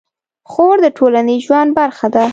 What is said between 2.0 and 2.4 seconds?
ده.